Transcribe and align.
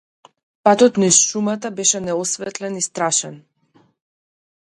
Патот 0.67 0.93
низ 1.01 1.17
шумата 1.31 1.71
беше 1.79 2.01
неосветлен 2.07 2.81
и 2.81 2.81
страшен. 2.87 3.39